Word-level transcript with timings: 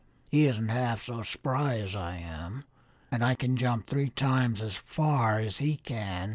He 0.31 0.47
isn't 0.47 0.69
half 0.69 1.03
so 1.03 1.21
spry 1.21 1.77
as 1.77 1.95
I 1.95 2.15
am, 2.17 2.63
and 3.11 3.23
I 3.23 3.35
can 3.35 3.55
jump 3.55 3.85
three 3.85 4.09
times 4.09 4.63
as 4.63 4.73
far 4.75 5.37
as 5.39 5.59
he 5.59 5.77
can. 5.77 6.29